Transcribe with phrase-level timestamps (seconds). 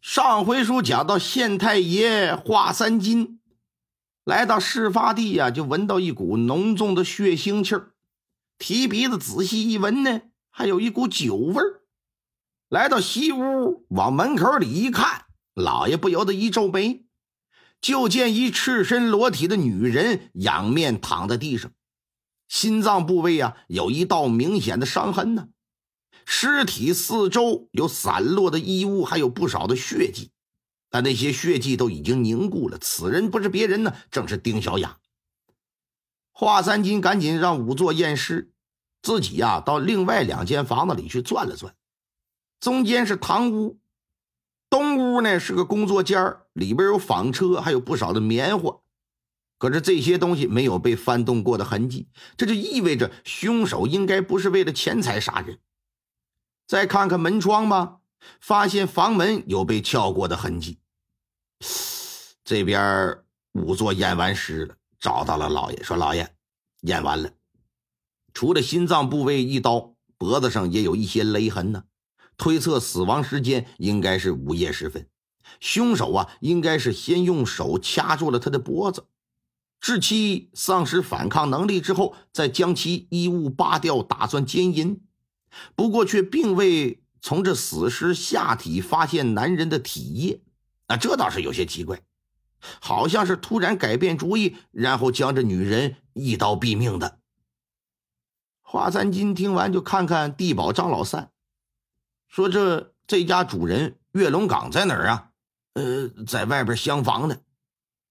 [0.00, 3.40] 上回书讲到县太爷华三金
[4.24, 7.90] 来到事发地呀，就闻到一股浓重的血腥气儿，
[8.58, 11.82] 提鼻子仔细一闻呢，还有一股酒味儿。
[12.68, 17.04] 来到西屋，往门口里一看，老爷不由得一皱眉，
[17.80, 21.72] 就见一赤身裸体的女人仰面躺在地上，
[22.46, 25.48] 心脏部位啊有一道明显的伤痕呢。
[26.24, 30.30] 尸体四周有散落的衣物，还有不少的血迹，
[30.88, 32.78] 但那些血迹都已经凝固了。
[32.78, 34.98] 此人不是别人呢，正是丁小雅。
[36.32, 38.52] 华三金赶紧让仵作验尸，
[39.02, 41.74] 自己呀到另外两间房子里去转了转。
[42.60, 43.78] 中间是堂屋，
[44.68, 48.80] 东屋呢是个工作间里边有纺车，还有不少的棉花。
[49.58, 52.08] 可是这些东西没有被翻动过的痕迹，
[52.38, 55.58] 这就意味着凶手应该不是为了钱财杀人。
[56.70, 57.98] 再看看门窗吧，
[58.40, 60.78] 发现房门有被撬过的痕迹。
[62.44, 63.18] 这边
[63.52, 66.32] 仵作验完尸了，找到了老爷，说：“老爷，
[66.82, 67.32] 验完了，
[68.32, 71.82] 除了心脏部位一刀，脖子上也有一些勒痕呢。
[72.36, 75.08] 推测死亡时间应该是午夜时分。
[75.58, 79.06] 凶手啊，应该是先用手掐住了他的脖子，
[79.80, 85.02] 致其丧失反抗能力之后，再将其衣物扒掉，打算奸淫。”
[85.74, 90.40] 不过却并未从这死尸下体发现男人的体液，
[90.86, 92.00] 啊，这倒是有些奇怪，
[92.80, 97.18] 好像是突然改变主意，然后将这女人一刀毙命的。
[98.62, 101.32] 华三金听完就看看地保张老三，
[102.28, 105.30] 说：“这这家主人岳龙岗在哪儿啊？
[105.74, 107.36] 呃，在外边厢房呢。”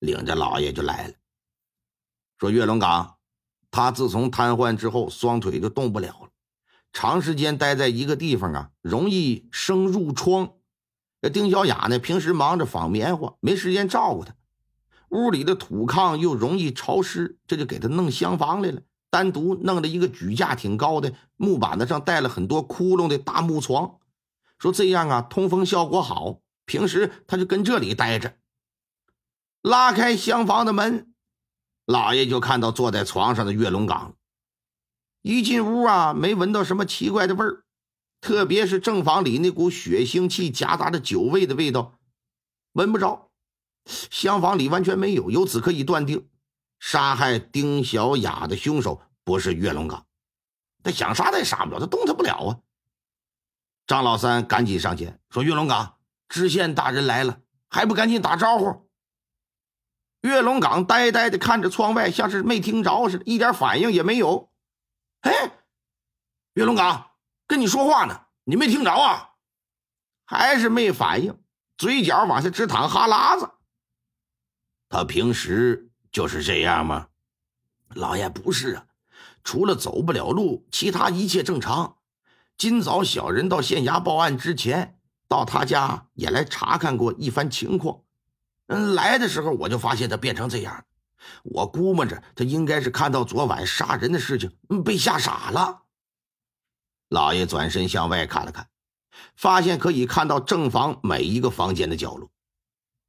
[0.00, 1.14] 领着老爷就来了，
[2.36, 3.16] 说：“岳龙岗，
[3.70, 6.28] 他自从瘫痪之后，双腿就动不了了。”
[6.92, 10.52] 长时间待在一个地方啊，容易生褥疮。
[11.20, 14.34] 这丁小雅呢，平时忙着纺棉花，没时间照顾他。
[15.08, 18.82] 屋里的土炕又容易潮湿，这就给他弄厢房来了。
[19.10, 23.98] 单独弄了一个举架挺高的木板子，上带了很多窟窿的大木床，
[24.58, 26.40] 说这样啊，通风效果好。
[26.64, 28.36] 平时他就跟这里待着。
[29.60, 31.12] 拉开厢房的门，
[31.84, 34.14] 老爷就看到坐在床上的岳龙岗。
[35.22, 37.64] 一进屋啊，没闻到什么奇怪的味儿，
[38.20, 41.98] 特别是正房里那股血腥气夹杂着酒味的味道，
[42.72, 43.30] 闻不着。
[43.84, 46.28] 厢房里完全没有，由此可以断定，
[46.78, 50.06] 杀害丁小雅的凶手不是岳龙岗。
[50.84, 52.58] 他想杀他也杀不了，他动弹不了啊。
[53.86, 55.96] 张老三赶紧上前说：“岳龙岗，
[56.28, 58.88] 知县大人来了，还不赶紧打招呼？”
[60.22, 64.51] 岳龙岗呆呆的看着窗外，像是没听着似的，一点反应也没有。
[65.22, 65.50] 哎，
[66.54, 67.10] 岳龙岗
[67.46, 69.30] 跟你说话呢，你没听着啊？
[70.24, 71.36] 还是没反应，
[71.76, 73.50] 嘴角往下直淌哈喇子。
[74.88, 77.08] 他平时就是这样吗？
[77.94, 78.86] 老爷不是啊，
[79.44, 81.98] 除了走不了路，其他一切正常。
[82.56, 88.02] 今早小人到县衙报案之前，到他家也来查看过一番情况。
[88.68, 90.84] 嗯，来的时候我就发现他变成这样。
[91.42, 94.50] 我估摸着他应该是看到昨晚杀人的事情，
[94.84, 95.82] 被吓傻了。
[97.08, 98.68] 老爷转身向外看了看，
[99.36, 102.30] 发现可以看到正房每一个房间的角落，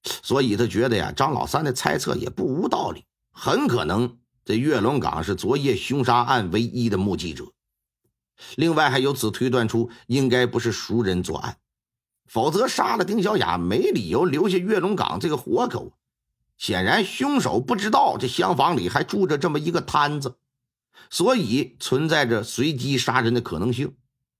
[0.03, 3.05] 所以他觉得呀，张老三的猜测也不无道理。
[3.31, 7.45] 很可能这岳龙岗是昨夜凶杀案唯一的目击者，
[8.55, 11.57] 另外还由此推断出应该不是熟人作案，
[12.27, 15.93] 否则杀了丁小雅没理由留下岳龙岗这个活口。
[16.57, 20.37] 显然，凶手不知道这厢房里还住着这么一个摊子，
[21.09, 23.95] 所以存在着随机杀人的可能性。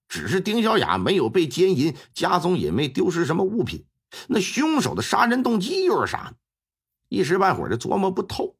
[0.08, 3.86] 只是丁小雅没有被奸淫，家中也没丢失什么物品，
[4.28, 6.36] 那凶手的杀人动机又是啥？
[7.10, 8.56] 一时半会儿的琢磨不透。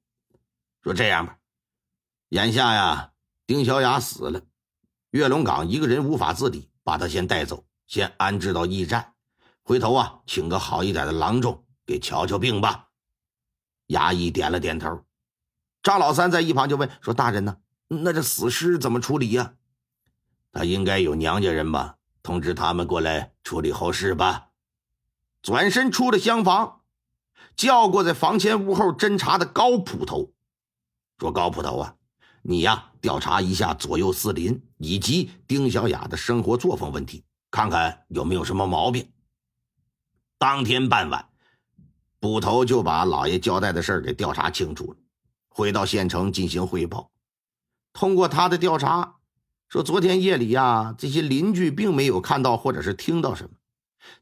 [0.82, 1.38] 说这样吧，
[2.30, 3.12] 眼下呀，
[3.46, 4.42] 丁小雅死了，
[5.12, 9.14] 岳龙岗一个人无法自理，把他先带走，先安置到驿站，
[9.62, 12.90] 回头啊，请个好一点的郎中给瞧瞧病吧。
[13.94, 15.06] 衙役点了点头，
[15.84, 17.58] 张老三在一旁就问说：“大人呢？
[17.88, 19.54] 那这死尸怎么处理呀？
[20.52, 21.98] 他应该有娘家人吧？
[22.24, 24.50] 通知他们过来处理后事吧。”
[25.44, 26.82] 转身出了厢房，
[27.56, 30.34] 叫过在房前屋后侦查的高捕头，
[31.20, 31.96] 说：“高捕头啊，
[32.42, 39.12] 你呀调查一下左右四邻以及丁小雅的生活作风问题，看看有没有什么毛病。”
[40.40, 41.33] 当天傍晚。
[42.24, 44.96] 捕头就把老爷交代的事给调查清楚了，
[45.50, 47.12] 回到县城进行汇报。
[47.92, 49.16] 通过他的调查，
[49.68, 53.50] 说昨天夜里呀，这些邻居并没有看到或者是听到什么，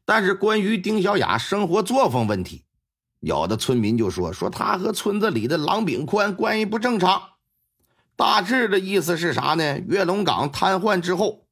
[0.04, 2.64] 但是关于丁小雅生活作风问题，
[3.20, 7.22] 有的村民就说说他和村子里的郎炳宽关系不正常。
[8.16, 9.78] 大致的意思是啥呢？
[9.78, 11.46] 月龙岗瘫痪之后，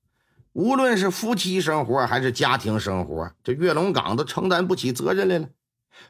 [0.53, 5.49] 无论是夫妻生活还是家庭生活，这月龙岗都承担不起责任来了，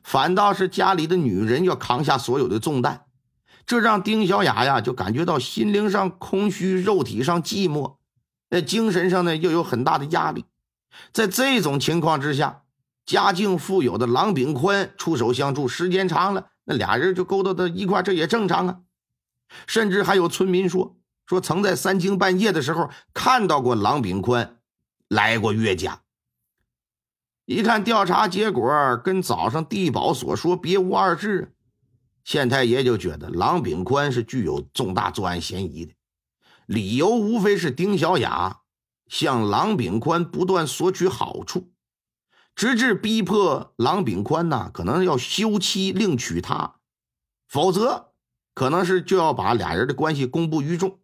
[0.03, 3.05] 反倒是家里的女人要扛下所有的重担，
[3.67, 7.97] 这让丁小雅呀就感觉到心灵上空虚，肉体上寂寞，
[8.49, 10.45] 那精神上呢又有很大的压力。
[11.13, 12.63] 在这种情况之下，
[13.07, 18.81] 家境富有的郎炳宽出手相助，时间长了，那俩人就勾搭到一块，这也正常啊。
[19.67, 24.59] 甚至还有村民说说，曾在三更半夜的时候看到过郎炳宽
[25.09, 26.01] 来过岳家。
[27.51, 31.53] 一看调查结果跟早上地保所说别无二致，
[32.23, 35.93] 县太爷就觉得郎炳宽是具有重大作案嫌疑的，
[36.67, 38.61] 理由无非是丁小雅
[39.09, 41.73] 向郎炳宽不断索取好处，
[42.55, 46.77] 直至逼迫郎炳宽呐，可能要休妻另娶她，
[47.49, 48.13] 否则。
[48.55, 51.01] 可能是就要把俩人的关系公布于众，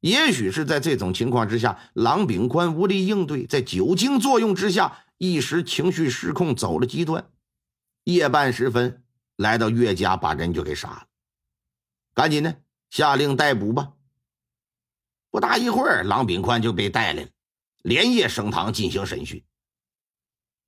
[0.00, 7.30] 也许是在这种情况之下，郎炳宽无力应对，在酒精作用之下，一时情绪失控，走了极端。
[8.04, 9.04] 夜半时分，
[9.36, 11.06] 来到岳家，把人就给杀了。
[12.14, 13.92] 赶紧的，下令逮捕吧。
[15.28, 17.28] 不大一会儿，郎炳宽就被带来了，
[17.82, 19.44] 连夜升堂进行审讯。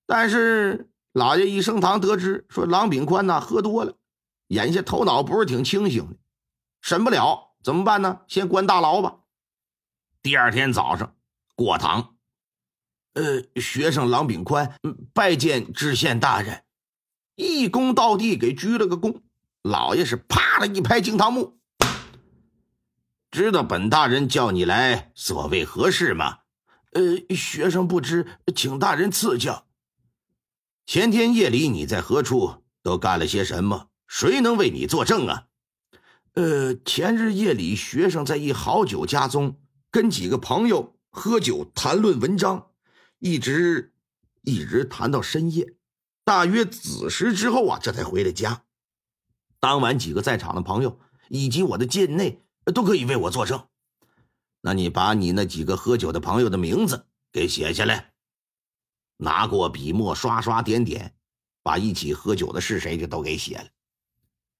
[0.04, 3.96] 但是老爷一升堂得知，说郎炳宽呢喝多了。
[4.48, 6.18] 眼下头脑不是挺清醒的，
[6.82, 8.20] 审不了怎么办呢？
[8.28, 9.20] 先关大牢吧。
[10.20, 11.16] 第二天早上
[11.54, 12.11] 过堂，
[13.14, 14.74] 呃，学生郎炳宽
[15.12, 16.62] 拜见知县大人，
[17.36, 19.20] 一躬到地给鞠了个躬。
[19.62, 21.58] 老爷是啪的一拍惊堂木，
[23.30, 26.38] 知道本大人叫你来所谓何事吗？
[26.92, 29.66] 呃，学生不知，请大人赐教。
[30.84, 32.62] 前天夜里你在何处？
[32.82, 33.88] 都干了些什么？
[34.08, 35.44] 谁能为你作证啊？
[36.34, 39.60] 呃，前日夜里，学生在一好酒家中
[39.90, 42.71] 跟几个朋友喝酒谈论文章，
[43.22, 43.92] 一直
[44.42, 45.76] 一直谈到深夜，
[46.24, 48.64] 大约子时之后啊，这才回了家。
[49.60, 50.98] 当晚几个在场的朋友
[51.28, 52.42] 以及我的境内
[52.74, 53.68] 都可以为我作证。
[54.62, 58.12] 那你把你那几个喝酒的朋友的名字给写下来，
[59.18, 61.14] 拿过笔墨，刷刷点点，
[61.62, 63.68] 把一起喝酒的是谁就都给写了。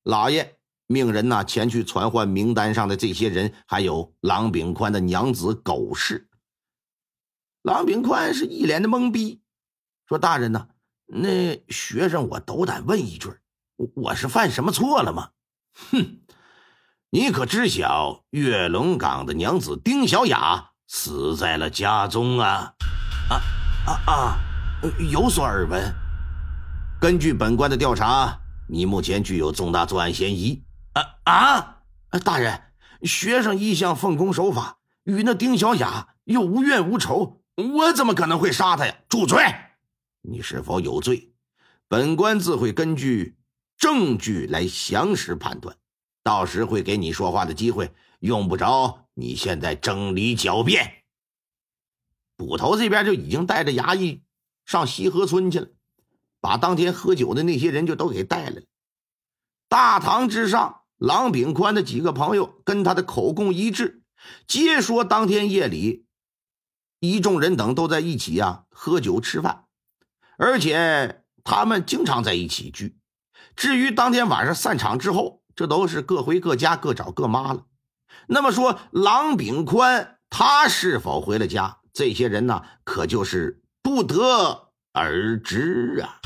[0.05, 0.57] 老爷
[0.87, 6.29] 命人呐前去传唤名单上的这些人，还有郎炳宽的娘子狗氏。
[7.63, 9.41] 郎炳宽是一脸的懵逼，
[10.09, 10.67] 说：“大人呐，
[11.07, 13.33] 那学生我斗胆问一句，
[13.77, 15.31] 我我是犯什么错了吗？”
[15.91, 16.21] 哼，
[17.11, 22.75] 你可知晓岳龙岗的娘子丁小雅死在了家中啊？
[23.31, 23.41] 啊
[23.87, 24.39] 啊啊！
[25.11, 25.95] 有所耳闻。
[27.01, 28.39] 根据本官的调查。
[28.69, 31.83] 你目前具有重大作案嫌疑啊啊！
[32.25, 32.63] 大人，
[33.03, 38.97] 学生一向奉公守法，与那丁小雅又无怨无仇，我怎么可能会杀他呀？
[39.09, 39.39] 住嘴！
[40.23, 41.33] 你是否有罪？
[41.87, 43.37] 本官自会根据
[43.77, 45.77] 证据来详实判断，
[46.23, 51.03] 到时会给你说话的机会，用不着你现在整理狡辩。
[52.37, 54.23] 捕头这边就已经带着衙役
[54.65, 55.69] 上西河村去了。
[56.41, 58.63] 把当天喝酒的那些人就都给带来了。
[59.69, 64.03] 大堂之上，郎炳宽的几个朋友跟他的口供一致，
[64.49, 66.07] 皆说当天夜里，
[67.03, 69.65] 一众人等都在一起呀喝酒吃饭，
[70.39, 72.97] 而且他们经常在一起聚。
[73.57, 77.65] 至于当天晚上散场之后，这都是各回各家，各找各妈了。
[78.29, 81.79] 那么说，郎炳宽他是否回了家？
[81.93, 86.22] 这些人呢，可就是不得而知啊。